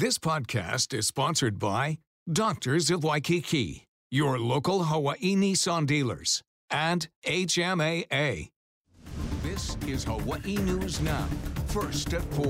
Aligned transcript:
This 0.00 0.16
podcast 0.16 0.94
is 0.96 1.08
sponsored 1.08 1.58
by 1.58 1.98
Doctors 2.32 2.88
of 2.88 3.02
Waikiki, 3.02 3.88
your 4.12 4.38
local 4.38 4.84
Hawaii 4.84 5.34
Nissan 5.34 5.88
dealers, 5.88 6.40
and 6.70 7.08
HMAA. 7.26 8.50
This 9.42 9.76
is 9.88 10.04
Hawaii 10.04 10.54
News 10.58 11.00
Now, 11.00 11.26
first 11.66 12.14
at 12.14 12.22
4. 12.22 12.46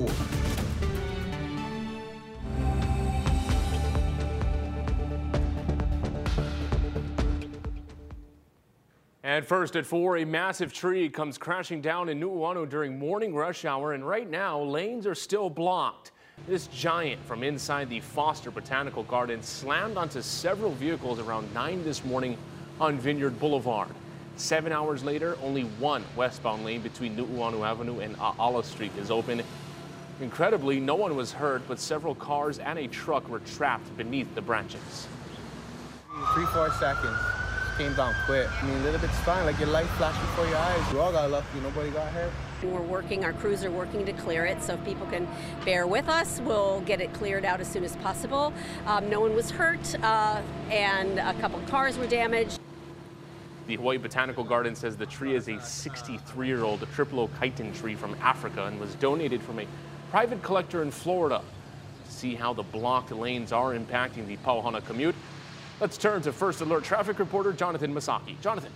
And 9.23 9.43
first 9.43 9.75
at 9.75 9.87
4, 9.87 10.17
a 10.17 10.25
massive 10.25 10.71
tree 10.71 11.09
comes 11.09 11.39
crashing 11.39 11.81
down 11.81 12.09
in 12.09 12.19
Nu'uanu 12.19 12.69
during 12.69 12.99
morning 12.99 13.33
rush 13.33 13.65
hour, 13.65 13.93
and 13.93 14.07
right 14.07 14.29
now, 14.29 14.61
lanes 14.61 15.07
are 15.07 15.15
still 15.15 15.49
blocked. 15.49 16.11
This 16.47 16.67
giant 16.67 17.23
from 17.25 17.43
inside 17.43 17.89
the 17.89 17.99
Foster 17.99 18.49
Botanical 18.49 19.03
Garden 19.03 19.43
slammed 19.43 19.97
onto 19.97 20.21
several 20.21 20.71
vehicles 20.71 21.19
around 21.19 21.53
9 21.53 21.83
this 21.83 22.03
morning 22.03 22.37
on 22.79 22.97
Vineyard 22.97 23.39
Boulevard. 23.39 23.89
Seven 24.35 24.71
hours 24.71 25.03
later, 25.03 25.37
only 25.43 25.63
one 25.63 26.03
westbound 26.15 26.65
lane 26.65 26.81
between 26.81 27.15
Nu'uanu 27.15 27.67
Avenue 27.67 27.99
and 27.99 28.15
A'ala 28.15 28.63
Street 28.63 28.91
is 28.97 29.11
open. 29.11 29.43
Incredibly, 30.21 30.79
no 30.79 30.95
one 30.95 31.15
was 31.15 31.31
hurt, 31.31 31.61
but 31.67 31.79
several 31.79 32.15
cars 32.15 32.57
and 32.57 32.79
a 32.79 32.87
truck 32.87 33.27
were 33.29 33.39
trapped 33.39 33.95
beneath 33.97 34.33
the 34.33 34.41
branches. 34.41 35.07
Three, 36.33 36.45
four 36.47 36.71
seconds. 36.71 37.17
Came 37.77 37.93
down 37.95 38.15
quick. 38.25 38.47
I 38.61 38.65
mean, 38.65 38.77
a 38.77 38.83
little 38.83 38.99
bit's 38.99 39.17
fine, 39.19 39.45
like 39.45 39.59
your 39.59 39.69
light 39.69 39.87
flashed 39.97 40.19
before 40.21 40.47
your 40.47 40.57
eyes. 40.57 40.93
We 40.93 40.99
all 40.99 41.11
got 41.11 41.29
lucky, 41.29 41.59
nobody 41.61 41.91
got 41.91 42.07
hurt. 42.11 42.31
We're 42.63 42.81
working, 42.81 43.23
our 43.23 43.31
crews 43.31 43.63
are 43.63 43.71
working 43.71 44.05
to 44.05 44.11
clear 44.13 44.45
it, 44.45 44.61
so 44.61 44.73
if 44.73 44.83
people 44.83 45.07
can 45.07 45.27
bear 45.63 45.87
with 45.87 46.09
us, 46.09 46.41
we'll 46.43 46.81
get 46.81 46.99
it 46.99 47.13
cleared 47.13 47.45
out 47.45 47.61
as 47.61 47.71
soon 47.71 47.85
as 47.85 47.95
possible. 47.97 48.53
Um, 48.85 49.09
no 49.09 49.21
one 49.21 49.33
was 49.33 49.49
hurt, 49.49 49.95
uh, 50.03 50.41
and 50.69 51.19
a 51.19 51.33
couple 51.35 51.59
cars 51.67 51.97
were 51.97 52.07
damaged. 52.07 52.59
The 53.67 53.75
Hawaii 53.75 53.97
Botanical 53.97 54.43
Garden 54.43 54.75
says 54.75 54.97
the 54.97 55.05
tree 55.05 55.35
is 55.35 55.47
a 55.47 55.61
63 55.61 56.47
year 56.47 56.63
old 56.63 56.81
Triplo 56.95 57.29
chitin 57.39 57.71
tree 57.73 57.95
from 57.95 58.15
Africa 58.15 58.65
and 58.65 58.79
was 58.79 58.95
donated 58.95 59.41
from 59.41 59.59
a 59.59 59.67
private 60.09 60.41
collector 60.41 60.81
in 60.81 60.91
Florida. 60.91 61.41
To 62.05 62.11
see 62.11 62.35
how 62.35 62.51
the 62.53 62.63
blocked 62.63 63.11
lanes 63.11 63.53
are 63.53 63.73
impacting 63.73 64.27
the 64.27 64.37
Pauhana 64.37 64.83
commute, 64.83 65.15
let's 65.79 65.97
turn 65.97 66.21
to 66.23 66.33
First 66.33 66.61
Alert 66.61 66.83
traffic 66.83 67.19
reporter 67.19 67.53
Jonathan 67.53 67.93
Masaki. 67.93 68.41
Jonathan. 68.41 68.71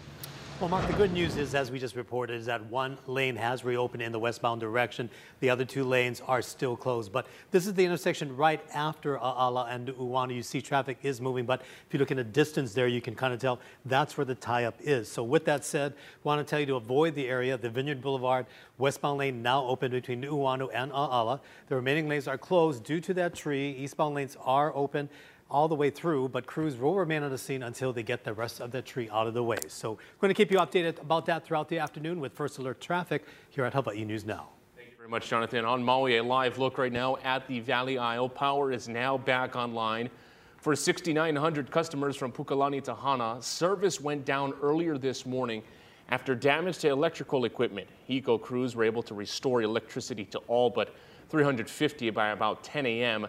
Well, 0.64 0.70
Mark, 0.70 0.88
the 0.88 0.94
good 0.94 1.12
news 1.12 1.36
is, 1.36 1.56
as 1.56 1.72
we 1.72 1.78
just 1.78 1.98
reported, 1.98 2.40
is 2.40 2.46
that 2.46 2.64
one 2.68 2.98
lane 3.06 3.36
has 3.36 3.66
reopened 3.66 4.02
in 4.02 4.14
the 4.14 4.18
westbound 4.18 4.62
direction. 4.62 5.10
The 5.42 5.50
other 5.50 5.66
two 5.66 5.84
lanes 5.84 6.22
are 6.26 6.42
still 6.42 6.78
closed. 6.78 7.12
But 7.12 7.28
this 7.52 7.68
is 7.68 7.74
the 7.74 7.84
intersection 7.84 8.34
right 8.38 8.62
after 8.74 9.18
A'ala 9.18 9.68
and 9.70 9.90
Uwana. 9.90 10.34
You 10.34 10.42
see 10.42 10.62
traffic 10.62 11.00
is 11.04 11.20
moving, 11.20 11.46
but 11.46 11.60
if 11.60 11.88
you 11.94 12.00
look 12.00 12.12
in 12.12 12.16
the 12.16 12.24
distance 12.24 12.74
there, 12.74 12.88
you 12.88 13.02
can 13.02 13.14
kind 13.14 13.34
of 13.34 13.42
tell 13.42 13.60
that's 13.84 14.16
where 14.16 14.24
the 14.24 14.36
tie-up 14.36 14.76
is. 14.80 15.12
So 15.12 15.22
with 15.22 15.44
that 15.44 15.66
said, 15.66 15.96
want 16.24 16.40
to 16.40 16.50
tell 16.50 16.62
you 16.62 16.66
to 16.68 16.76
avoid 16.76 17.14
the 17.14 17.28
area. 17.28 17.58
The 17.58 17.70
Vineyard 17.70 18.02
Boulevard 18.02 18.46
westbound 18.78 19.18
lane 19.18 19.42
now 19.42 19.66
open 19.66 19.92
between 19.92 20.22
Nu'uanu 20.22 20.70
and 20.74 20.94
A'ala. 20.94 21.42
The 21.68 21.76
remaining 21.76 22.08
lanes 22.08 22.26
are 22.30 22.38
closed 22.38 22.86
due 22.86 23.02
to 23.02 23.14
that 23.16 23.36
tree. 23.36 23.72
Eastbound 23.72 24.16
lanes 24.16 24.38
are 24.42 24.74
open 24.74 25.10
all 25.50 25.68
the 25.68 25.76
way 25.76 25.90
through, 25.90 26.30
but 26.30 26.46
crews 26.46 26.78
will 26.78 26.96
remain 26.96 27.24
on 27.24 27.32
the 27.32 27.38
scene 27.38 27.64
until 27.64 27.94
they 27.94 28.04
get 28.04 28.24
the 28.24 28.34
rest 28.34 28.60
of 28.60 28.72
the 28.72 28.82
tree 28.82 29.10
out 29.12 29.28
of 29.28 29.34
the 29.34 29.44
way. 29.44 29.58
So 29.68 29.92
we're 29.92 30.28
going 30.28 30.34
to 30.34 30.38
keep 30.38 30.52
you 30.52 30.58
updated 30.58 31.02
about 31.02 31.26
that 31.28 31.46
throughout 31.46 31.70
the 31.70 31.80
afternoon 31.80 32.20
with 32.20 32.34
First 32.34 32.58
Alert 32.58 32.82
Traffic 32.82 33.26
here 33.50 33.66
at 33.66 33.74
Hawaii 33.74 34.04
News 34.06 34.26
Now. 34.26 34.50
Thank 34.76 34.92
you 34.92 34.98
very 34.98 35.10
much, 35.10 35.30
Jonathan. 35.30 35.66
On 35.66 35.84
Maui, 35.84 36.18
a 36.18 36.24
live 36.24 36.58
look 36.58 36.78
right 36.78 36.92
now 36.92 37.18
at 37.24 37.48
the 37.48 37.60
Valley 37.60 37.98
Isle. 37.98 38.30
Power 38.30 38.72
is 38.72 38.88
now 38.88 39.18
back 39.18 39.56
online. 39.56 40.10
For 40.58 40.76
6,900 40.76 41.70
customers 41.70 42.16
from 42.16 42.32
Pukalani 42.32 42.82
to 42.86 42.96
Hana, 42.96 43.42
service 43.42 44.00
went 44.00 44.24
down 44.24 44.54
earlier 44.62 44.98
this 44.98 45.26
morning 45.26 45.62
after 46.10 46.36
damage 46.36 46.78
to 46.80 46.90
electrical 46.90 47.46
equipment. 47.46 47.88
HECO 48.08 48.42
crews 48.42 48.76
were 48.76 48.84
able 48.84 49.04
to 49.04 49.14
restore 49.14 49.62
electricity 49.62 50.26
to 50.26 50.38
all 50.48 50.70
but 50.70 50.96
350 51.30 52.10
by 52.12 52.30
about 52.30 52.64
10 52.64 52.86
a.m. 52.86 53.28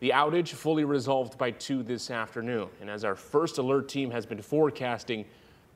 The 0.00 0.10
outage 0.10 0.48
fully 0.48 0.84
resolved 0.84 1.36
by 1.36 1.50
2 1.50 1.82
this 1.82 2.10
afternoon. 2.10 2.68
And 2.80 2.88
as 2.88 3.04
our 3.04 3.14
first 3.14 3.58
alert 3.58 3.88
team 3.88 4.10
has 4.10 4.24
been 4.24 4.40
forecasting 4.40 5.26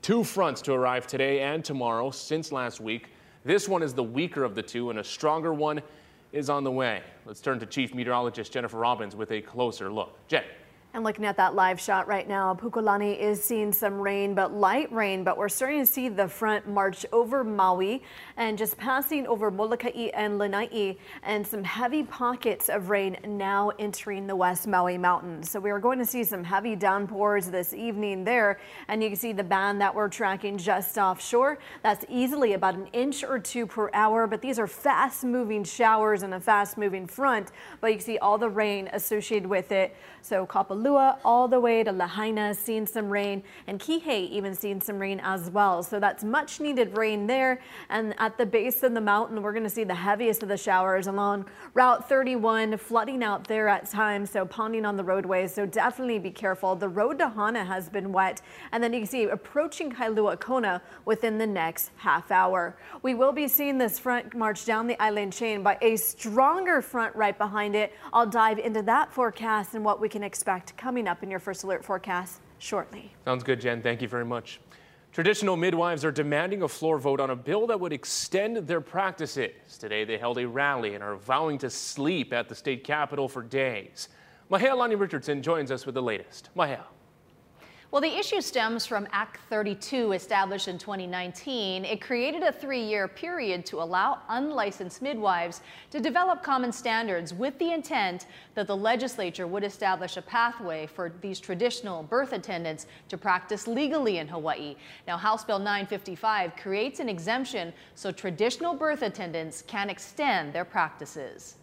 two 0.00 0.24
fronts 0.24 0.62
to 0.62 0.72
arrive 0.72 1.06
today 1.06 1.40
and 1.40 1.62
tomorrow 1.64 2.10
since 2.10 2.50
last 2.50 2.80
week, 2.80 3.10
this 3.44 3.68
one 3.68 3.82
is 3.82 3.92
the 3.92 4.02
weaker 4.02 4.42
of 4.42 4.54
the 4.54 4.62
two, 4.62 4.88
and 4.88 4.98
a 4.98 5.04
stronger 5.04 5.52
one 5.52 5.82
is 6.32 6.48
on 6.48 6.64
the 6.64 6.70
way. 6.70 7.02
Let's 7.26 7.42
turn 7.42 7.60
to 7.60 7.66
Chief 7.66 7.94
Meteorologist 7.94 8.50
Jennifer 8.50 8.78
Robbins 8.78 9.14
with 9.14 9.30
a 9.30 9.42
closer 9.42 9.92
look. 9.92 10.16
Jen. 10.26 10.44
And 10.94 11.03
looking 11.03 11.25
at 11.25 11.37
that 11.38 11.56
live 11.56 11.81
shot 11.81 12.06
right 12.06 12.28
now, 12.28 12.55
Pukalani 12.55 13.19
is 13.19 13.43
seeing 13.43 13.72
some 13.72 14.00
rain, 14.00 14.32
but 14.32 14.55
light 14.55 14.93
rain, 14.93 15.25
but 15.25 15.37
we're 15.37 15.49
starting 15.49 15.81
to 15.81 15.87
see 15.87 16.09
the 16.09 16.28
front 16.28 16.69
march 16.69 17.05
over 17.10 17.43
Maui 17.43 18.00
and 18.37 18.56
just 18.56 18.78
passing 18.78 19.27
over 19.27 19.50
Molokai 19.50 20.10
and 20.15 20.38
Lanai 20.38 20.97
and 21.25 21.44
some 21.44 21.65
heavy 21.65 22.04
pockets 22.04 22.69
of 22.69 22.91
rain 22.91 23.16
now 23.27 23.72
entering 23.81 24.28
the 24.28 24.37
West 24.37 24.69
Maui 24.69 24.97
Mountains. 24.97 25.50
So 25.50 25.59
we 25.59 25.72
are 25.72 25.81
going 25.81 25.99
to 25.99 26.06
see 26.06 26.22
some 26.22 26.44
heavy 26.44 26.77
downpours 26.77 27.49
this 27.49 27.75
evening 27.75 28.22
there. 28.22 28.60
And 28.87 29.03
you 29.03 29.09
can 29.09 29.19
see 29.19 29.33
the 29.33 29.43
band 29.43 29.81
that 29.81 29.93
we're 29.93 30.09
tracking 30.09 30.56
just 30.56 30.97
offshore. 30.97 31.59
That's 31.83 32.04
easily 32.09 32.53
about 32.53 32.77
an 32.77 32.87
inch 32.93 33.25
or 33.25 33.41
two 33.41 33.66
per 33.66 33.91
hour, 33.94 34.28
but 34.28 34.41
these 34.41 34.60
are 34.60 34.69
fast 34.69 35.25
moving 35.25 35.65
showers 35.65 36.22
and 36.22 36.34
a 36.34 36.41
fast 36.41 36.78
moving 36.78 37.09
front. 37.09 37.50
But 37.81 37.88
you 37.88 37.97
can 37.97 38.04
see 38.04 38.19
all 38.19 38.38
the 38.38 38.49
rain 38.49 38.88
associated 38.93 39.49
with 39.49 39.72
it. 39.72 39.97
So 40.22 40.47
Kapalua 40.47 40.84
all 40.87 41.49
the 41.49 41.61
way 41.61 41.83
to 41.83 41.93
Lahaina 41.93 42.55
seeing 42.55 42.87
some 42.87 43.09
rain 43.09 43.43
and 43.67 43.81
Kihei 43.81 44.28
even 44.31 44.55
seeing 44.55 44.81
some 44.81 44.99
rain 44.99 45.21
as 45.22 45.50
well. 45.50 45.83
So 45.83 46.00
that's 46.00 46.25
much 46.25 46.61
needed 46.61 46.97
rain 46.97 47.27
there. 47.27 47.61
And 47.89 48.15
at 48.19 48.39
the 48.39 48.47
base 48.47 48.83
of 48.83 48.95
the 48.95 49.00
mountain, 49.00 49.43
we're 49.43 49.53
going 49.53 49.65
to 49.65 49.71
see 49.71 49.84
the 49.84 49.95
heaviest 49.95 50.43
of 50.43 50.49
the 50.49 50.56
showers 50.56 51.06
along 51.06 51.47
Route 51.75 52.09
31 52.09 52.77
flooding 52.78 53.22
out 53.22 53.47
there 53.47 53.69
at 53.69 53.89
times. 53.89 54.31
So 54.31 54.45
ponding 54.45 54.87
on 54.87 54.97
the 54.97 55.05
roadways. 55.05 55.55
So 55.55 55.67
definitely 55.67 56.19
be 56.19 56.31
careful. 56.31 56.77
The 56.77 56.89
road 56.89 57.19
to 57.19 57.28
Hana 57.28 57.65
has 57.65 57.89
been 57.89 58.12
wet. 58.12 58.41
And 58.72 58.83
then 58.83 58.93
you 58.93 59.01
can 59.01 59.09
see 59.09 59.25
approaching 59.25 59.91
Kailua 59.91 60.39
Kona 60.39 60.83
within 61.05 61.39
the 61.39 61.47
next 61.47 61.91
half 61.97 62.31
hour. 62.31 62.77
We 63.03 63.15
will 63.15 63.33
be 63.33 63.49
seeing 63.49 63.78
this 63.78 63.99
front 63.99 64.34
march 64.34 64.65
down 64.65 64.87
the 64.87 65.01
island 65.01 65.33
chain 65.33 65.62
by 65.62 65.78
a 65.81 65.97
stronger 65.97 66.83
front 66.83 67.15
right 67.16 67.37
behind 67.37 67.75
it. 67.75 67.93
I'll 68.12 68.27
dive 68.27 68.59
into 68.59 68.83
that 68.83 69.12
forecast 69.12 69.75
and 69.75 69.84
what 69.84 70.01
we 70.01 70.09
can 70.09 70.22
expect 70.22 70.73
coming 70.76 71.08
up 71.08 71.22
in 71.22 71.30
your 71.30 71.40
first 71.40 71.64
alert 71.64 71.84
forecast 71.84 72.40
shortly. 72.58 73.12
Sounds 73.24 73.42
good, 73.42 73.60
Jen. 73.60 73.82
Thank 73.82 74.02
you 74.02 74.08
very 74.08 74.24
much. 74.24 74.60
Traditional 75.12 75.56
midwives 75.56 76.04
are 76.04 76.10
demanding 76.10 76.62
a 76.62 76.68
floor 76.68 76.98
vote 76.98 77.20
on 77.20 77.30
a 77.30 77.36
bill 77.36 77.68
that 77.68 77.78
would 77.78 77.92
extend 77.92 78.56
their 78.66 78.80
practices. 78.80 79.52
Today, 79.78 80.04
they 80.04 80.18
held 80.18 80.38
a 80.38 80.48
rally 80.48 80.96
and 80.96 81.04
are 81.04 81.14
vowing 81.14 81.56
to 81.58 81.70
sleep 81.70 82.32
at 82.32 82.48
the 82.48 82.54
state 82.54 82.82
capitol 82.82 83.28
for 83.28 83.42
days. 83.42 84.08
Mahealani 84.50 84.98
Richardson 84.98 85.40
joins 85.40 85.70
us 85.70 85.86
with 85.86 85.94
the 85.94 86.02
latest. 86.02 86.50
Mahea. 86.56 86.82
Well, 87.94 88.00
the 88.00 88.19
issue 88.19 88.41
stems 88.41 88.87
from 88.87 89.06
Act 89.12 89.38
32 89.49 90.15
established 90.15 90.66
in 90.66 90.78
2019. 90.78 91.84
It 91.84 92.00
created 92.00 92.43
a 92.43 92.50
three-year 92.50 93.06
period 93.06 93.65
to 93.66 93.81
allow 93.81 94.21
unlicensed 94.28 95.00
midwives 95.00 95.60
to 95.93 96.00
develop 96.00 96.43
common 96.43 96.72
standards 96.72 97.33
with 97.33 97.56
the 97.60 97.71
intent 97.71 98.27
that 98.56 98.66
the 98.66 98.77
legislature 98.77 99.47
would 99.47 99.62
establish 99.62 100.16
a 100.16 100.22
pathway 100.22 100.88
for 100.88 101.12
these 101.21 101.38
traditional 101.38 102.03
birth 102.03 102.33
attendants 102.33 102.88
to 103.10 103.16
practice 103.16 103.69
legally 103.69 104.19
in 104.19 104.27
Hawaii. 104.27 104.75
Now, 105.06 105.16
House 105.16 105.44
Bill 105.44 105.60
955 105.60 106.56
creates 106.56 106.99
an 106.99 107.09
exemption 107.09 107.72
so 107.94 108.10
traditional 108.10 108.75
birth 108.75 109.03
attendants 109.03 109.62
can 109.62 109.88
extend 109.88 110.53
their 110.53 110.65
practices. 110.65 111.54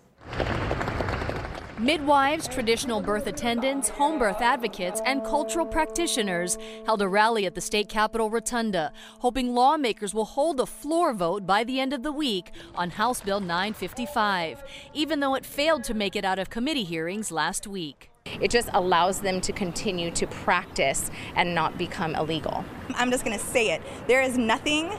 Midwives, 1.81 2.47
traditional 2.47 3.02
birth 3.02 3.25
attendants, 3.25 3.90
home 3.90 4.20
birth 4.20 4.40
advocates, 4.40 5.02
and 5.03 5.23
cultural 5.23 5.66
practitioners 5.66 6.59
held 6.85 7.02
a 7.02 7.08
rally 7.08 7.47
at 7.47 7.55
the 7.55 7.61
state 7.61 7.90
capitol 7.90 8.29
rotunda, 8.29 8.94
hoping 9.17 9.55
lawmakers 9.55 10.14
will 10.14 10.26
hold 10.26 10.59
a 10.59 10.67
floor 10.67 11.11
vote 11.11 11.47
by 11.47 11.64
the 11.64 11.79
end 11.79 11.91
of 11.91 12.03
the 12.03 12.11
week 12.11 12.52
on 12.76 12.91
House 12.91 13.22
Bill 13.22 13.40
955, 13.40 14.64
even 14.94 15.22
though 15.22 15.34
it 15.34 15.44
failed 15.44 15.84
to 15.85 15.96
make 15.96 16.16
it 16.16 16.23
out 16.23 16.38
of 16.38 16.52
committee 16.52 16.84
hearings 16.84 17.32
last 17.32 17.66
week. 17.66 18.11
It 18.40 18.52
just 18.52 18.70
allows 18.76 19.22
them 19.22 19.41
to 19.41 19.52
continue 19.52 20.11
to 20.11 20.28
practice 20.28 21.09
and 21.35 21.55
not 21.55 21.79
become 21.79 22.14
illegal. 22.14 22.64
I'm 22.94 23.09
just 23.09 23.26
going 23.26 23.35
to 23.35 23.44
say 23.44 23.72
it. 23.72 23.82
There 24.05 24.22
is 24.22 24.38
nothing 24.38 24.91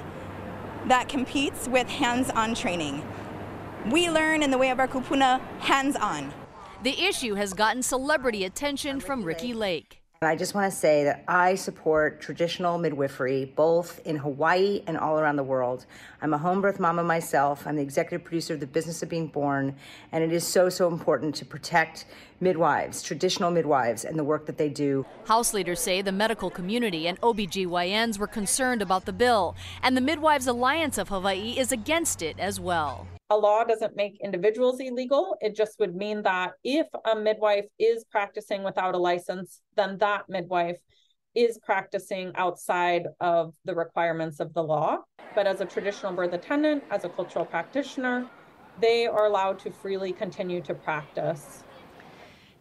that 0.87 1.09
competes 1.09 1.69
with 1.69 1.89
hands 1.89 2.29
on 2.31 2.57
training. 2.57 3.07
We 3.89 4.11
learn 4.11 4.43
in 4.43 4.51
the 4.51 4.59
way 4.59 4.71
of 4.71 4.81
our 4.81 4.89
kupuna 4.89 5.41
hands 5.61 5.95
on. 5.95 6.33
The 6.83 7.01
issue 7.01 7.37
has 7.37 7.55
gotten 7.55 7.81
celebrity 7.81 8.45
attention 8.45 8.99
from 8.99 9.23
Ricki 9.23 9.55
Lake. 9.55 10.03
I 10.21 10.35
just 10.35 10.53
want 10.53 10.73
to 10.73 10.77
say 10.77 11.05
that 11.05 11.23
I 11.29 11.55
support 11.55 12.21
traditional 12.21 12.77
midwifery 12.77 13.45
both 13.45 14.01
in 14.05 14.17
Hawaii 14.17 14.83
and 14.89 14.99
all 14.99 15.21
around 15.21 15.37
the 15.37 15.45
world. 15.45 15.87
I'm 16.21 16.35
a 16.35 16.39
home 16.39 16.61
birth 16.61 16.81
mama 16.81 17.05
myself. 17.05 17.69
I'm 17.69 17.77
the 17.77 17.83
executive 17.83 18.25
producer 18.25 18.55
of 18.55 18.61
The 18.61 18.67
Business 18.67 19.01
of 19.01 19.09
Being 19.09 19.29
Born, 19.29 19.77
and 20.11 20.25
it 20.25 20.33
is 20.33 20.45
so, 20.45 20.69
so 20.69 20.89
important 20.89 21.37
to 21.37 21.45
protect 21.45 22.07
midwives, 22.43 23.03
traditional 23.03 23.51
midwives, 23.51 24.05
and 24.05 24.19
the 24.19 24.25
work 24.25 24.45
that 24.47 24.59
they 24.59 24.69
do. 24.69 25.07
House 25.25 25.55
leaders 25.55 25.81
say 25.81 26.03
the 26.03 26.13
medical 26.13 26.51
community 26.51 27.07
and 27.07 27.19
OBGYNs 27.21 28.19
were 28.19 28.27
concerned 28.27 28.83
about 28.83 29.07
the 29.07 29.13
bill, 29.13 29.57
and 29.83 29.97
the 29.97 30.01
Midwives 30.01 30.49
Alliance 30.49 30.99
of 30.99 31.09
Hawaii 31.09 31.55
is 31.57 31.73
against 31.73 32.21
it 32.21 32.39
as 32.39 32.59
well. 32.59 33.07
A 33.31 33.37
law 33.37 33.65
doesn't 33.65 33.97
make 33.97 34.21
individuals 34.23 34.81
illegal. 34.81 35.37
It 35.41 35.57
just 35.57 35.79
would 35.79 35.95
mean 35.95 36.23
that 36.25 36.53
if 36.65 36.87
a 37.11 37.17
midwife 37.17 37.65
is 37.79 38.05
practicing 38.11 38.63
without 38.63 38.95
a 38.95 38.99
license, 38.99 39.63
then 39.77 39.97
that 39.99 40.29
midwife 40.29 40.77
is 41.35 41.59
practicing 41.65 42.33
outside 42.35 43.07
of 43.21 43.55
the 43.65 43.75
requirements 43.75 44.39
of 44.41 44.53
the 44.53 44.63
law. 44.63 44.99
But 45.35 45.47
as 45.47 45.63
a 45.63 45.65
traditional 45.65 46.13
birth 46.13 46.35
attendant, 46.35 46.85
as 46.91 47.05
a 47.05 47.09
cultural 47.09 47.47
practitioner, 47.47 48.29
they 48.81 49.07
are 49.07 49.27
allowed 49.27 49.59
to 49.61 49.71
freely 49.71 50.13
continue 50.13 50.61
to 50.63 50.75
practice. 50.75 51.65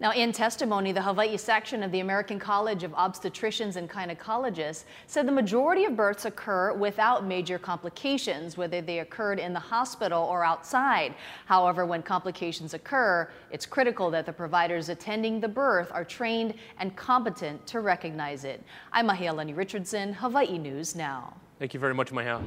Now, 0.02 0.14
in 0.14 0.32
testimony, 0.32 0.94
the 0.94 1.02
Hawaii 1.04 1.38
section 1.38 1.84
of 1.84 1.92
the 1.92 2.00
American 2.00 2.40
College 2.40 2.82
of 2.82 2.92
Obstetricians 2.94 3.76
and 3.76 3.88
Gynecologists 3.88 4.86
said 5.06 5.28
the 5.28 5.32
majority 5.32 5.86
of 5.86 5.96
births 5.96 6.26
occur 6.26 6.74
without 6.74 7.24
major 7.24 7.60
complications, 7.60 8.58
whether 8.58 8.82
they 8.82 9.02
occurred 9.02 9.38
in 9.38 9.54
the 9.54 9.60
hospital 9.60 10.24
or 10.24 10.44
outside. 10.44 11.14
However, 11.46 11.86
when 11.86 12.02
complications 12.02 12.74
occur, 12.74 13.30
it's 13.52 13.68
critical 13.68 14.10
that 14.10 14.26
the 14.26 14.34
providers 14.34 14.90
attending 14.90 15.40
the 15.40 15.48
birth 15.48 15.92
are 15.92 16.04
trained 16.04 16.56
and 16.80 16.96
competent 16.96 17.68
to 17.68 17.82
recognize 17.82 18.44
it. 18.44 18.64
I'm 18.92 19.08
Mahealani 19.08 19.56
Richardson, 19.56 20.14
Hawaii 20.14 20.58
News 20.58 20.96
Now. 20.96 21.36
Thank 21.60 21.76
you 21.76 21.80
very 21.80 21.94
much, 21.94 22.12
Mahia. 22.12 22.42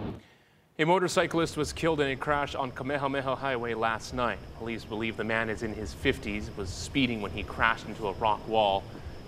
A 0.77 0.85
motorcyclist 0.85 1.57
was 1.57 1.73
killed 1.73 2.01
in 2.01 2.11
a 2.11 2.17
crash 2.17 2.57
on 2.57 2.73
Kamehameha 2.73 3.37
Highway 3.37 3.75
last 3.75 4.13
night. 4.13 4.41
Police 4.59 4.85
believe 4.85 5.17
the 5.17 5.23
man 5.23 5.49
is 5.49 5.63
in 5.63 5.73
his 5.73 5.95
50s, 5.95 6.49
was 6.57 6.69
speeding 6.69 7.23
when 7.23 7.31
he 7.31 7.45
crashed 7.45 7.87
into 7.87 8.09
a 8.09 8.13
rock 8.15 8.41
wall 8.49 8.83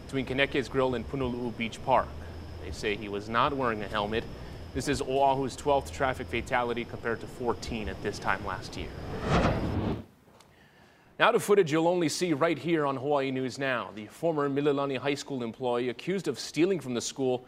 between 0.07 0.27
Kaneke's 0.27 0.69
Grill 0.69 0.97
and 0.97 1.09
Punalu'u 1.09 1.57
Beach 1.57 1.79
Park. 1.85 2.09
They 2.65 2.73
say 2.73 2.97
he 2.97 3.09
was 3.09 3.29
not 3.29 3.53
wearing 3.53 3.81
a 3.85 3.87
helmet. 3.87 4.25
This 4.75 4.89
is 4.89 5.01
Oahu's 5.01 5.57
12th 5.57 5.93
traffic 5.93 6.27
fatality 6.27 6.85
compared 6.85 7.21
to 7.21 7.29
14 7.29 7.89
at 7.89 8.03
this 8.03 8.19
time 8.19 8.45
last 8.45 8.77
year. 8.77 8.91
Now 11.21 11.31
to 11.31 11.39
footage 11.39 11.71
you'll 11.71 11.87
only 11.87 12.09
see 12.09 12.33
right 12.33 12.59
here 12.59 12.85
on 12.85 12.97
Hawaii 12.97 13.31
News 13.31 13.57
Now. 13.57 13.91
The 13.95 14.07
former 14.07 14.51
Mililani 14.51 14.99
High 14.99 15.15
School 15.15 15.45
employee 15.45 15.91
accused 15.91 16.27
of 16.27 16.41
stealing 16.41 16.81
from 16.81 16.95
the 16.95 17.01
school 17.01 17.47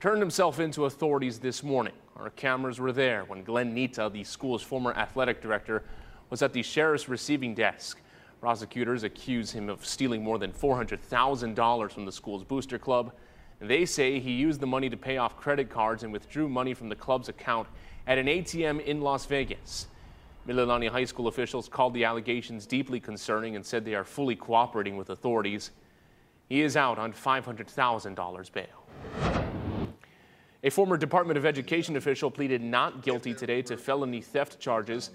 turned 0.00 0.20
himself 0.20 0.60
into 0.60 0.84
authorities 0.84 1.40
this 1.40 1.64
morning. 1.64 1.94
Our 2.16 2.30
cameras 2.30 2.78
were 2.78 2.92
there 2.92 3.24
when 3.24 3.42
Glenn 3.42 3.74
Nitta, 3.74 4.12
the 4.12 4.22
school's 4.22 4.62
former 4.62 4.92
athletic 4.92 5.42
director, 5.42 5.82
was 6.30 6.40
at 6.40 6.52
the 6.52 6.62
sheriff's 6.62 7.08
receiving 7.08 7.52
desk. 7.54 8.00
Prosecutors 8.40 9.02
accuse 9.02 9.50
him 9.50 9.68
of 9.68 9.84
stealing 9.84 10.22
more 10.22 10.38
than 10.38 10.52
$400,000 10.52 11.90
from 11.90 12.04
the 12.04 12.12
school's 12.12 12.44
booster 12.44 12.78
club. 12.78 13.12
They 13.60 13.84
say 13.84 14.20
he 14.20 14.30
used 14.30 14.60
the 14.60 14.68
money 14.68 14.88
to 14.88 14.96
pay 14.96 15.16
off 15.16 15.36
credit 15.36 15.68
cards 15.68 16.04
and 16.04 16.12
withdrew 16.12 16.48
money 16.48 16.74
from 16.74 16.88
the 16.88 16.94
club's 16.94 17.28
account 17.28 17.66
at 18.06 18.18
an 18.18 18.26
ATM 18.26 18.84
in 18.84 19.00
Las 19.00 19.26
Vegas. 19.26 19.88
Mililani 20.46 20.88
High 20.88 21.04
School 21.06 21.26
officials 21.26 21.68
called 21.68 21.92
the 21.92 22.04
allegations 22.04 22.66
deeply 22.66 23.00
concerning 23.00 23.56
and 23.56 23.66
said 23.66 23.84
they 23.84 23.96
are 23.96 24.04
fully 24.04 24.36
cooperating 24.36 24.96
with 24.96 25.10
authorities. 25.10 25.72
He 26.48 26.62
is 26.62 26.76
out 26.76 26.98
on 26.98 27.12
$500,000 27.12 28.52
bail. 28.52 29.27
A 30.64 30.70
former 30.70 30.96
Department 30.96 31.38
of 31.38 31.46
Education 31.46 31.96
official 31.96 32.32
pleaded 32.32 32.60
not 32.60 33.02
guilty 33.02 33.32
today 33.32 33.62
to 33.62 33.76
felony 33.76 34.20
theft 34.20 34.58
charges. 34.58 35.10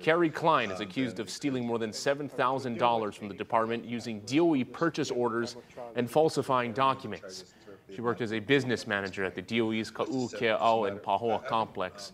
Carrie 0.00 0.28
Klein 0.28 0.72
is 0.72 0.80
accused 0.80 1.20
of 1.20 1.30
stealing 1.30 1.64
more 1.64 1.78
than 1.78 1.90
$7,000 1.90 3.14
from 3.14 3.28
the 3.28 3.34
department 3.34 3.84
using 3.84 4.20
DOE 4.20 4.64
purchase 4.64 5.12
orders 5.12 5.56
and 5.94 6.10
falsifying 6.10 6.72
documents. 6.72 7.54
She 7.94 8.00
worked 8.00 8.20
as 8.20 8.32
a 8.32 8.40
business 8.40 8.88
manager 8.88 9.24
at 9.24 9.36
the 9.36 9.42
DOE's 9.42 9.90
Ka'u 9.90 10.84
and 10.84 10.98
Pahoa 10.98 11.46
complex. 11.46 12.12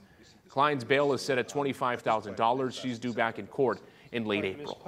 Klein's 0.51 0.85
bail 0.85 1.15
is 1.15 1.23
set 1.23 1.39
at 1.39 1.49
$25,000. 1.49 2.73
She's 2.81 2.99
due 2.99 3.15
back 3.15 3.39
in 3.39 3.47
court 3.47 3.81
in 4.13 4.27
late 4.27 4.45
April. 4.45 4.79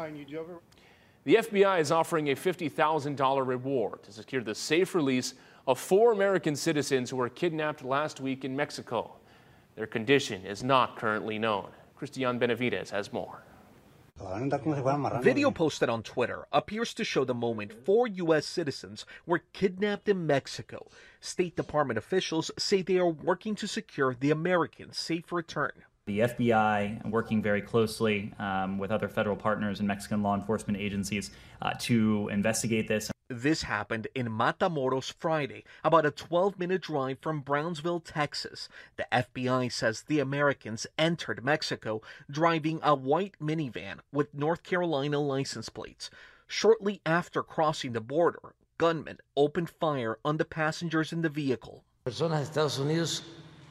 The 1.24 1.36
FBI 1.36 1.80
is 1.80 1.90
offering 1.90 2.28
a 2.30 2.36
$50,000 2.36 3.46
reward 3.46 4.02
to 4.04 4.12
secure 4.12 4.42
the 4.42 4.54
safe 4.54 4.94
release 4.94 5.34
of 5.66 5.78
four 5.78 6.12
American 6.12 6.54
citizens 6.54 7.10
who 7.10 7.16
were 7.16 7.28
kidnapped 7.28 7.84
last 7.84 8.20
week 8.20 8.44
in 8.44 8.54
Mexico. 8.54 9.16
Their 9.74 9.86
condition 9.86 10.44
is 10.46 10.62
not 10.62 10.96
currently 10.96 11.38
known. 11.38 11.68
Christian 11.96 12.38
Benavides 12.38 12.90
has 12.90 13.12
more. 13.12 13.42
Video 15.20 15.50
posted 15.50 15.90
on 15.90 16.02
Twitter 16.02 16.46
appears 16.50 16.94
to 16.94 17.04
show 17.04 17.24
the 17.24 17.34
moment 17.34 17.72
four 17.84 18.06
U.S. 18.06 18.46
citizens 18.46 19.04
were 19.26 19.42
kidnapped 19.52 20.08
in 20.08 20.26
Mexico. 20.26 20.86
State 21.20 21.54
Department 21.54 21.98
officials 21.98 22.50
say 22.58 22.80
they 22.80 22.96
are 22.96 23.08
working 23.08 23.54
to 23.56 23.68
secure 23.68 24.16
the 24.18 24.30
Americans' 24.30 24.96
safe 24.96 25.32
return. 25.32 25.72
The 26.06 26.20
FBI 26.20 27.04
is 27.04 27.12
working 27.12 27.42
very 27.42 27.60
closely 27.60 28.32
um, 28.38 28.78
with 28.78 28.90
other 28.90 29.08
federal 29.08 29.36
partners 29.36 29.80
and 29.80 29.88
Mexican 29.88 30.22
law 30.22 30.34
enforcement 30.34 30.78
agencies 30.78 31.32
uh, 31.60 31.72
to 31.80 32.30
investigate 32.32 32.88
this. 32.88 33.10
This 33.28 33.62
happened 33.62 34.06
in 34.14 34.28
Matamoros 34.28 35.12
Friday, 35.18 35.64
about 35.82 36.06
a 36.06 36.12
12 36.12 36.60
minute 36.60 36.82
drive 36.82 37.18
from 37.20 37.40
Brownsville, 37.40 37.98
Texas. 37.98 38.68
The 38.96 39.08
FBI 39.10 39.72
says 39.72 40.02
the 40.02 40.20
Americans 40.20 40.86
entered 40.96 41.44
Mexico 41.44 42.02
driving 42.30 42.78
a 42.84 42.94
white 42.94 43.34
minivan 43.40 43.98
with 44.12 44.32
North 44.32 44.62
Carolina 44.62 45.18
license 45.18 45.68
plates. 45.68 46.08
Shortly 46.46 47.00
after 47.04 47.42
crossing 47.42 47.94
the 47.94 48.00
border, 48.00 48.54
gunmen 48.78 49.18
opened 49.36 49.70
fire 49.70 50.20
on 50.24 50.36
the 50.36 50.44
passengers 50.44 51.12
in 51.12 51.22
the 51.22 51.28
vehicle. 51.28 51.82
Personas 52.04 52.52
de 52.52 52.60
Estados 52.60 52.78
Unidos 52.78 53.22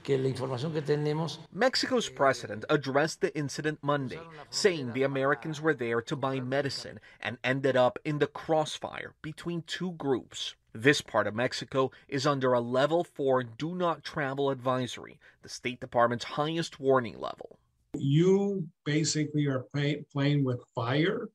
que 0.05 0.17
la 0.17 0.29
información 0.29 0.71
que 0.71 0.83
tenemos. 0.83 1.39
Mexico's 1.51 2.09
president 2.09 2.63
addressed 2.69 3.21
the 3.21 3.35
incident 3.35 3.79
Monday, 3.81 4.21
saying 4.51 4.93
the 4.93 5.03
Americans 5.03 5.59
were 5.59 5.73
there 5.73 5.99
to 5.99 6.15
buy 6.15 6.39
medicine 6.39 6.99
and 7.19 7.37
ended 7.43 7.75
up 7.75 7.97
in 8.05 8.19
the 8.19 8.27
crossfire 8.27 9.15
between 9.23 9.63
two 9.63 9.93
groups. 9.93 10.55
This 10.73 11.01
part 11.01 11.25
of 11.25 11.33
Mexico 11.33 11.91
is 12.07 12.27
under 12.27 12.53
a 12.53 12.59
level 12.59 13.03
4 13.03 13.43
do 13.43 13.73
not 13.73 14.03
travel 14.03 14.51
advisory, 14.51 15.19
the 15.41 15.49
State 15.49 15.79
Department's 15.79 16.25
highest 16.25 16.79
warning 16.79 17.17
level. 17.17 17.57
You 17.97 18.67
basically 18.83 19.47
are 19.47 19.65
pay, 19.73 20.05
playing 20.13 20.43
with 20.43 20.61
fire 20.75 21.29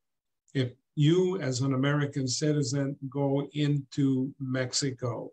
if 0.55 0.73
you, 0.95 1.41
as 1.41 1.61
an 1.61 1.75
American 1.75 2.29
citizen, 2.29 2.97
go 3.09 3.49
into 3.53 4.33
Mexico. 4.39 5.33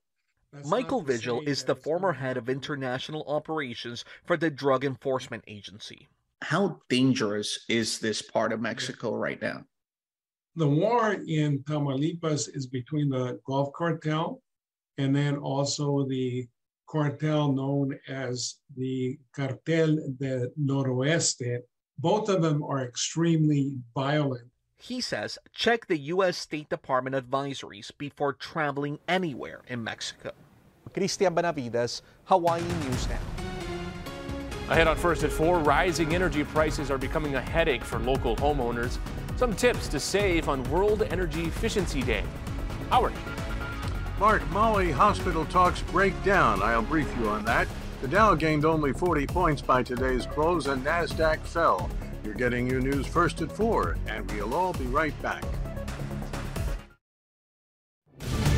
Michael 0.66 1.02
Vigil 1.02 1.42
is 1.46 1.64
the 1.64 1.76
former 1.76 2.14
head 2.14 2.38
of 2.38 2.50
international 2.50 3.24
operations 3.28 4.06
for 4.26 4.38
the 4.38 4.50
Drug 4.50 4.86
Enforcement 4.86 5.44
Agency. 5.48 6.08
How 6.42 6.80
dangerous 6.90 7.66
is 7.68 8.00
this 8.00 8.22
part 8.22 8.54
of 8.54 8.62
Mexico 8.62 9.16
right 9.16 9.42
now? 9.42 9.66
The 10.56 10.68
war 10.68 11.18
in 11.28 11.64
Tamaulipas 11.64 12.50
is 12.56 12.68
between 12.68 13.10
the 13.10 13.40
Gulf 13.46 13.74
Cartel 13.74 14.42
and 14.98 15.16
then 15.16 15.38
also 15.38 16.06
the 16.08 16.48
cartel 16.88 17.52
known 17.52 17.98
as 18.08 18.56
the 18.76 19.20
Cartel 19.36 19.98
del 20.20 20.48
Noroeste. 20.60 21.60
Both 22.00 22.30
of 22.30 22.42
them 22.42 22.64
are 22.64 22.86
extremely 22.86 23.74
violent. 23.94 24.50
He 24.78 25.02
says 25.02 25.40
check 25.54 25.88
the 25.88 25.98
U.S. 25.98 26.38
State 26.38 26.70
Department 26.70 27.16
advisories 27.16 27.92
before 27.98 28.34
traveling 28.34 29.00
anywhere 29.08 29.62
in 29.68 29.84
Mexico. 29.84 30.32
Christian 30.94 31.34
Benavides, 31.34 32.02
Hawaii 32.26 32.62
News 32.62 33.08
Now. 33.10 33.20
Ahead 34.70 34.88
on 34.88 34.98
First 34.98 35.24
at 35.24 35.32
4, 35.32 35.60
rising 35.60 36.14
energy 36.14 36.44
prices 36.44 36.92
are 36.92 36.98
becoming 36.98 37.36
a 37.36 37.42
headache 37.42 37.84
for 37.84 38.00
local 38.00 38.36
homeowners. 38.36 38.98
Some 39.38 39.56
tips 39.56 39.88
to 39.90 40.00
save 40.00 40.50
on 40.50 40.64
World 40.66 41.04
Energy 41.04 41.46
Efficiency 41.46 42.02
Day. 42.02 42.24
Howard. 42.90 43.14
Mark, 44.20 44.48
Maui 44.50 44.92
hospital 44.92 45.46
talks 45.46 45.82
break 45.84 46.22
down. 46.24 46.62
I'll 46.62 46.82
brief 46.82 47.08
you 47.18 47.30
on 47.30 47.46
that. 47.46 47.68
The 48.02 48.08
Dow 48.08 48.36
gained 48.36 48.66
only 48.66 48.94
40 48.94 49.26
points 49.28 49.62
by 49.62 49.84
today's 49.84 50.26
close 50.26 50.68
and 50.68 50.84
NASDAQ 50.86 51.40
fell. 51.40 51.90
You're 52.28 52.36
getting 52.36 52.68
your 52.70 52.82
news 52.82 53.08
first 53.08 53.42
at 53.42 53.50
4, 53.50 53.96
and 54.08 54.30
we'll 54.32 54.54
all 54.54 54.74
be 54.74 54.84
right 54.88 55.14
back. 55.22 55.46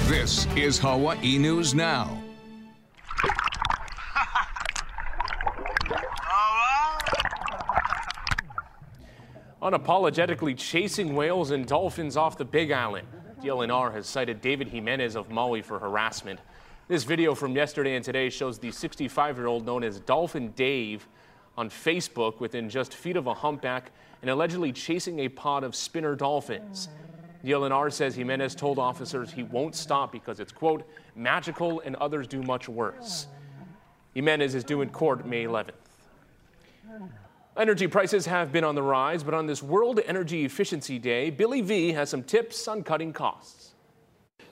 This 0.07 0.47
is 0.55 0.79
Hawaii 0.79 1.37
News 1.37 1.75
Now. 1.75 2.19
Unapologetically 9.61 10.57
chasing 10.57 11.15
whales 11.15 11.51
and 11.51 11.67
dolphins 11.67 12.17
off 12.17 12.39
the 12.39 12.45
Big 12.45 12.71
Island. 12.71 13.07
DLNR 13.43 13.93
has 13.93 14.07
cited 14.07 14.41
David 14.41 14.69
Jimenez 14.69 15.15
of 15.15 15.29
Maui 15.29 15.61
for 15.61 15.77
harassment. 15.77 16.39
This 16.87 17.03
video 17.03 17.35
from 17.35 17.55
yesterday 17.55 17.95
and 17.95 18.03
today 18.03 18.31
shows 18.31 18.57
the 18.57 18.71
65 18.71 19.37
year 19.37 19.45
old 19.45 19.63
known 19.67 19.83
as 19.83 19.99
Dolphin 19.99 20.53
Dave 20.53 21.07
on 21.59 21.69
Facebook 21.69 22.39
within 22.39 22.69
just 22.69 22.93
feet 22.93 23.17
of 23.17 23.27
a 23.27 23.33
humpback 23.33 23.91
and 24.21 24.31
allegedly 24.31 24.71
chasing 24.71 25.19
a 25.19 25.27
pod 25.27 25.65
of 25.65 25.75
spinner 25.75 26.15
dolphins. 26.15 26.87
DLNR 27.43 27.91
says 27.91 28.15
Jimenez 28.15 28.55
told 28.55 28.79
officers 28.79 29.29
he 29.29 29.43
won't 29.43 29.75
stop 29.75 30.13
because 30.13 30.39
it's, 30.39 30.53
quote, 30.53 30.89
magical 31.17 31.81
and 31.81 31.97
others 31.97 32.27
do 32.27 32.41
much 32.43 32.69
worse. 32.69 33.27
Jimenez 34.13 34.55
is 34.55 34.63
due 34.63 34.81
in 34.81 34.89
court 34.89 35.25
May 35.25 35.43
11th. 35.43 35.71
Energy 37.57 37.87
prices 37.87 38.25
have 38.25 38.53
been 38.53 38.63
on 38.63 38.75
the 38.75 38.81
rise, 38.81 39.21
but 39.21 39.33
on 39.33 39.45
this 39.45 39.61
World 39.61 39.99
Energy 40.05 40.45
Efficiency 40.45 40.97
Day, 40.97 41.29
Billy 41.29 41.59
V 41.59 41.91
has 41.91 42.09
some 42.09 42.23
tips 42.23 42.69
on 42.69 42.83
cutting 42.83 43.11
costs. 43.11 43.73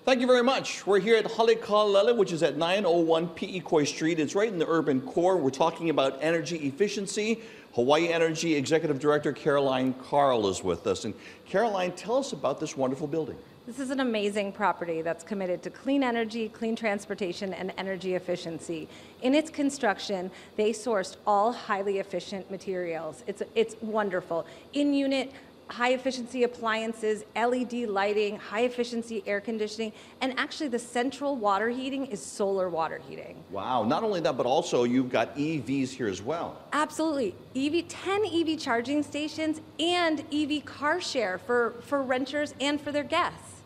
Thank 0.08 0.22
you 0.22 0.28
very 0.28 0.42
much. 0.42 0.88
We're 0.88 1.02
here 1.02 1.18
at 1.18 1.30
Hale 1.30 1.54
Kalele, 1.58 2.16
which 2.16 2.32
is 2.32 2.42
at 2.42 2.56
901 2.56 3.28
Pi'ikoi 3.28 3.86
Street. 3.86 4.22
It's 4.22 4.36
right 4.36 4.48
in 4.48 4.58
the 4.58 4.66
urban 4.66 5.02
core. 5.02 5.36
We're 5.36 5.50
talking 5.50 5.90
about 5.90 6.18
energy 6.22 6.56
efficiency. 6.60 7.42
Hawaii 7.74 8.08
Energy 8.08 8.56
Executive 8.56 9.00
Director 9.00 9.34
Caroline 9.34 9.94
Carl 9.96 10.48
is 10.48 10.64
with 10.64 10.88
us. 10.88 11.04
And 11.04 11.14
Caroline, 11.46 11.92
tell 11.92 12.16
us 12.16 12.32
about 12.32 12.62
this 12.62 12.78
wonderful 12.78 13.06
building. 13.06 13.36
This 13.66 13.80
is 13.82 13.90
an 13.90 14.00
amazing 14.00 14.54
property 14.54 15.02
that's 15.02 15.26
committed 15.26 15.62
to 15.64 15.70
clean 15.70 16.02
energy, 16.02 16.48
clean 16.48 16.74
transportation, 16.74 17.54
and 17.54 17.74
energy 17.78 18.16
efficiency. 18.16 18.88
In 19.24 19.36
its 19.36 19.50
construction, 19.50 20.32
they 20.56 20.72
sourced 20.72 21.18
all 21.28 21.52
highly 21.52 22.00
efficient 22.00 22.50
materials. 22.50 23.26
It's, 23.28 23.44
it's 23.56 23.76
wonderful. 23.82 24.48
In 24.72 24.94
unit, 24.94 25.34
high 25.70 25.94
efficiency 25.94 26.44
appliances, 26.44 27.24
LED 27.36 27.74
lighting, 27.90 28.38
high 28.38 28.62
efficiency 28.62 29.24
air 29.26 29.42
conditioning, 29.42 29.92
and 30.22 30.38
actually 30.38 30.68
the 30.68 30.80
central 30.80 31.36
water 31.36 31.70
heating 31.70 32.06
is 32.08 32.22
solar 32.22 32.70
water 32.70 33.02
heating. 33.08 33.36
Wow, 33.52 33.84
not 33.84 34.04
only 34.04 34.20
that, 34.22 34.38
but 34.38 34.46
also 34.46 34.84
you've 34.84 35.12
got 35.12 35.36
EVs 35.36 35.90
here 35.90 36.08
as 36.08 36.22
well. 36.22 36.62
Absolutely. 36.74 37.36
EV 37.56 37.88
10 37.88 38.26
EV 38.26 38.60
charging 38.60 39.04
stations 39.04 39.62
and 39.80 40.24
EV 40.34 40.66
car 40.66 41.02
share 41.02 41.38
for, 41.38 41.76
for 41.82 42.02
renters 42.02 42.54
and 42.60 42.80
for 42.80 42.92
their 42.92 43.04
guests. 43.04 43.62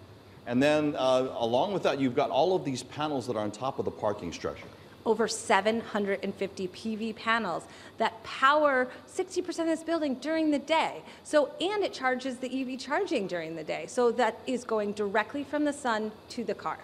And 0.48 0.62
then 0.62 0.96
uh, 0.98 1.34
along 1.38 1.74
with 1.74 1.84
that, 1.84 2.00
you've 2.00 2.15
got 2.15 2.29
all 2.29 2.55
of 2.55 2.65
these 2.65 2.84
panels 2.84 3.27
that 3.27 3.36
are 3.36 3.43
on 3.43 3.51
top 3.51 3.79
of 3.79 3.86
the 3.86 3.91
parking 3.91 4.34
structure. 4.34 4.65
Over 5.05 5.27
750 5.27 6.67
PV 6.67 7.15
panels 7.15 7.63
that 7.98 8.24
power 8.24 8.88
60% 9.08 9.48
of 9.48 9.65
this 9.67 9.84
building 9.84 10.15
during 10.15 10.51
the 10.51 10.60
day. 10.60 11.01
So, 11.24 11.51
and 11.60 11.84
it 11.84 11.93
charges 11.93 12.38
the 12.38 12.62
EV 12.62 12.79
charging 12.79 13.27
during 13.27 13.55
the 13.55 13.63
day. 13.63 13.86
So 13.88 14.12
that 14.13 14.39
is 14.48 14.63
going 14.63 14.93
directly 14.93 15.43
from 15.43 15.65
the 15.65 15.74
sun 15.74 16.12
to 16.29 16.43
the 16.43 16.55
car. 16.55 16.79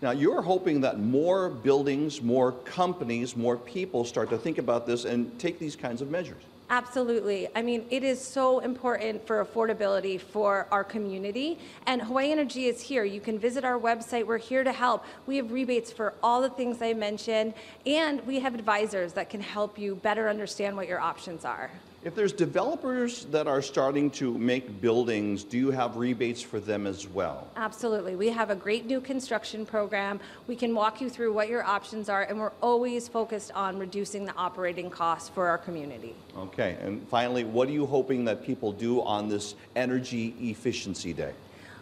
Now, 0.00 0.12
you're 0.12 0.42
hoping 0.42 0.82
that 0.82 1.00
more 1.00 1.48
buildings, 1.48 2.22
more 2.22 2.52
companies, 2.52 3.36
more 3.36 3.56
people 3.56 4.04
start 4.04 4.30
to 4.30 4.38
think 4.38 4.58
about 4.58 4.86
this 4.86 5.04
and 5.04 5.36
take 5.40 5.58
these 5.58 5.74
kinds 5.74 6.00
of 6.00 6.08
measures. 6.08 6.42
Absolutely. 6.70 7.48
I 7.56 7.62
mean, 7.62 7.86
it 7.90 8.04
is 8.04 8.22
so 8.22 8.60
important 8.60 9.26
for 9.26 9.44
affordability 9.44 10.20
for 10.20 10.68
our 10.70 10.84
community. 10.84 11.58
And 11.86 12.02
Hawaii 12.02 12.30
Energy 12.30 12.66
is 12.66 12.80
here. 12.80 13.04
You 13.04 13.20
can 13.20 13.38
visit 13.38 13.64
our 13.64 13.78
website. 13.78 14.26
We're 14.26 14.38
here 14.38 14.62
to 14.62 14.72
help. 14.72 15.04
We 15.26 15.38
have 15.38 15.50
rebates 15.50 15.90
for 15.90 16.12
all 16.22 16.42
the 16.42 16.50
things 16.50 16.82
I 16.82 16.92
mentioned, 16.92 17.54
and 17.86 18.24
we 18.26 18.38
have 18.40 18.54
advisors 18.54 19.14
that 19.14 19.30
can 19.30 19.40
help 19.40 19.78
you 19.78 19.94
better 19.96 20.28
understand 20.28 20.76
what 20.76 20.86
your 20.86 21.00
options 21.00 21.44
are. 21.44 21.70
If 22.04 22.14
there's 22.14 22.32
developers 22.32 23.24
that 23.26 23.48
are 23.48 23.60
starting 23.60 24.08
to 24.12 24.38
make 24.38 24.80
buildings, 24.80 25.42
do 25.42 25.58
you 25.58 25.72
have 25.72 25.96
rebates 25.96 26.40
for 26.40 26.60
them 26.60 26.86
as 26.86 27.08
well? 27.08 27.48
Absolutely. 27.56 28.14
We 28.14 28.28
have 28.28 28.50
a 28.50 28.54
great 28.54 28.86
new 28.86 29.00
construction 29.00 29.66
program. 29.66 30.20
We 30.46 30.54
can 30.54 30.76
walk 30.76 31.00
you 31.00 31.10
through 31.10 31.32
what 31.32 31.48
your 31.48 31.64
options 31.64 32.08
are, 32.08 32.22
and 32.22 32.38
we're 32.38 32.52
always 32.62 33.08
focused 33.08 33.50
on 33.50 33.80
reducing 33.80 34.24
the 34.24 34.34
operating 34.36 34.90
costs 34.90 35.28
for 35.28 35.48
our 35.48 35.58
community. 35.58 36.14
Okay, 36.36 36.78
and 36.80 37.06
finally, 37.08 37.42
what 37.42 37.66
are 37.66 37.72
you 37.72 37.84
hoping 37.84 38.24
that 38.26 38.44
people 38.44 38.70
do 38.70 39.02
on 39.02 39.28
this 39.28 39.56
Energy 39.74 40.36
Efficiency 40.40 41.12
Day? 41.12 41.32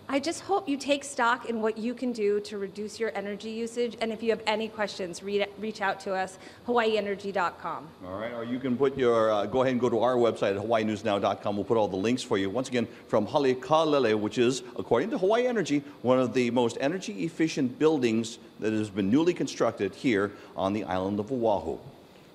I 0.09 0.21
just 0.21 0.43
hope 0.43 0.69
you 0.69 0.77
take 0.77 1.03
stock 1.03 1.51
in 1.51 1.61
what 1.61 1.77
you 1.77 1.93
can 1.93 2.13
do 2.13 2.39
to 2.41 2.59
reduce 2.59 3.01
your 3.01 3.11
energy 3.17 3.51
usage. 3.51 3.97
And 4.01 4.13
if 4.13 4.23
you 4.23 4.31
have 4.31 4.43
any 4.47 4.69
questions, 4.69 5.21
read, 5.21 5.49
reach 5.59 5.81
out 5.81 5.99
to 6.01 6.15
us, 6.15 6.39
hawaiienergy.com. 6.69 7.89
All 8.07 8.19
right, 8.19 8.33
or 8.33 8.45
you 8.45 8.61
can 8.61 8.77
put 8.77 8.97
your, 8.97 9.33
uh, 9.33 9.47
go 9.47 9.63
ahead 9.63 9.73
and 9.73 9.81
go 9.81 9.89
to 9.89 9.99
our 10.01 10.15
website 10.15 10.57
at 10.57 10.63
hawaiinewsnow.com. 10.65 11.57
We'll 11.57 11.65
put 11.65 11.77
all 11.77 11.89
the 11.89 11.97
links 11.97 12.23
for 12.23 12.39
you. 12.39 12.49
Once 12.49 12.69
again, 12.69 12.87
from 13.09 13.27
Hale 13.27 13.55
Halekalele, 13.55 14.15
which 14.15 14.39
is, 14.39 14.63
according 14.79 15.11
to 15.11 15.19
Hawaii 15.19 15.47
Energy, 15.47 15.83
one 16.03 16.21
of 16.21 16.35
the 16.35 16.51
most 16.53 16.79
energy 16.81 17.25
efficient 17.25 17.77
buildings 17.79 18.39
that 18.61 18.73
has 18.73 18.89
been 18.89 19.11
newly 19.11 19.35
constructed 19.35 19.93
here 19.93 20.31
on 20.57 20.73
the 20.73 20.85
island 20.85 21.19
of 21.19 21.33
Oahu. 21.33 21.79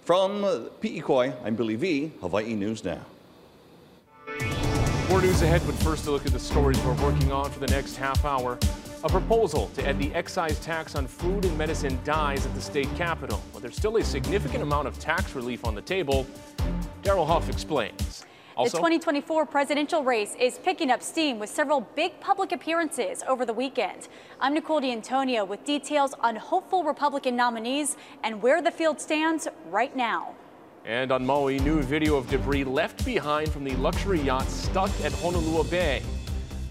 From 0.04 0.42
Pi'ikoi, 0.82 1.34
I'm 1.46 1.56
Billy 1.56 1.76
V, 1.76 2.12
Hawaii 2.20 2.54
News 2.54 2.84
Now. 2.84 3.06
More 5.12 5.22
news 5.22 5.42
ahead, 5.42 5.62
but 5.66 5.76
first 5.76 6.08
a 6.08 6.12
look 6.12 6.26
at 6.26 6.32
the 6.32 6.40
stories 6.40 6.80
we're 6.86 6.94
working 7.04 7.34
on 7.34 7.52
for 7.52 7.60
the 7.60 7.68
next 7.68 7.98
half 7.98 8.24
hour. 8.24 8.58
A 9.04 9.10
proposal 9.10 9.68
to 9.74 9.86
add 9.86 10.00
the 10.00 10.10
excise 10.16 10.58
tax 10.62 10.96
on 10.96 11.06
food 11.06 11.44
and 11.44 11.58
medicine 11.58 12.00
dies 12.06 12.46
at 12.46 12.56
the 12.56 12.62
state 12.62 12.88
capitol. 12.96 13.44
But 13.52 13.62
there's 13.62 13.76
still 13.76 13.98
a 13.98 14.04
significant 14.06 14.64
amount 14.64 14.88
of 14.88 14.98
tax 15.00 15.36
relief 15.36 15.66
on 15.66 15.76
the 15.76 15.82
table. 15.82 16.26
Daryl 17.04 17.28
Huff 17.28 17.50
explains. 17.50 18.24
Also, 18.56 18.78
the 18.78 18.78
2024 18.78 19.46
presidential 19.48 20.02
race 20.02 20.34
is 20.40 20.58
picking 20.60 20.90
up 20.90 21.04
steam 21.04 21.40
with 21.40 21.50
several 21.50 21.82
big 21.82 22.18
public 22.22 22.54
appearances 22.54 23.22
over 23.28 23.46
the 23.46 23.54
weekend. 23.54 24.08
I'm 24.40 24.54
Nicole 24.54 24.80
D'Antonio 24.80 25.44
with 25.44 25.66
details 25.66 26.14
on 26.22 26.38
hopeful 26.38 26.86
Republican 26.86 27.36
nominees 27.36 27.98
and 28.24 28.42
where 28.42 28.62
the 28.62 28.72
field 28.72 29.02
stands 29.02 29.50
right 29.70 29.94
now. 29.94 30.36
And 30.86 31.12
on 31.12 31.26
Maui, 31.26 31.60
new 31.60 31.82
video 31.82 32.16
of 32.16 32.28
debris 32.28 32.64
left 32.64 33.06
behind 33.06 33.52
from 33.52 33.64
the 33.64 33.76
luxury 33.76 34.20
yacht 34.20 34.48
stuck 34.50 34.90
at 35.02 35.12
Honolua 35.14 35.70
Bay. 35.70 36.02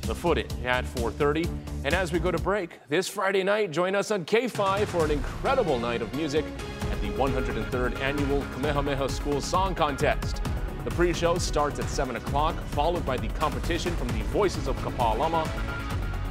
The 0.03 0.15
footage 0.15 0.51
at 0.65 0.85
4.30. 0.85 1.49
And 1.85 1.95
as 1.95 2.11
we 2.13 2.19
go 2.19 2.33
to 2.33 2.39
break, 2.39 2.81
this 2.89 3.09
Friday 3.09 3.45
night, 3.45 3.71
join 3.71 3.95
us 3.95 4.11
on 4.11 4.25
K5 4.25 4.87
for 4.87 5.05
an 5.05 5.13
incredible 5.13 5.79
night 5.79 6.03
of 6.03 6.13
music 6.15 6.45
at 6.91 7.01
the 7.01 7.11
103rd 7.11 8.01
Annual 8.01 8.45
Kamehameha 8.55 9.09
School 9.09 9.41
Song 9.41 9.75
Contest. 9.75 10.43
The 10.85 10.91
pre-show 10.91 11.39
starts 11.39 11.79
at 11.79 11.89
7 11.89 12.17
o'clock, 12.17 12.59
followed 12.69 13.07
by 13.07 13.17
the 13.17 13.29
competition 13.29 13.95
from 13.97 14.09
the 14.09 14.25
Voices 14.25 14.67
of 14.67 14.77
Kapalama. 14.79 15.49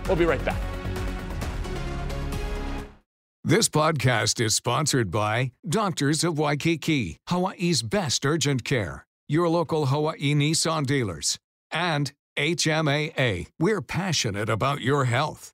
We'll 0.08 0.18
be 0.18 0.26
right 0.26 0.44
back. 0.44 0.69
This 3.50 3.68
podcast 3.68 4.40
is 4.40 4.54
sponsored 4.54 5.10
by 5.10 5.54
Doctors 5.68 6.24
of 6.24 6.38
Waikiki, 6.38 7.18
Hawaii's 7.30 7.82
best 7.82 8.24
urgent 8.24 8.64
care, 8.64 9.08
your 9.28 9.50
local 9.50 9.88
Hawaii 9.88 10.36
Nissan 10.36 10.86
dealers, 10.86 11.40
and 11.72 12.12
HMAA. 12.38 13.48
We're 13.58 13.82
passionate 13.82 14.50
about 14.50 14.82
your 14.82 15.06
health. 15.06 15.52